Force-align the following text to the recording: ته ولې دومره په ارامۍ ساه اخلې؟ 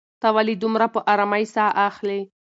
ته 0.21 0.27
ولې 0.35 0.55
دومره 0.63 0.87
په 0.93 0.99
ارامۍ 1.13 1.43
ساه 1.53 1.71
اخلې؟ 1.87 2.19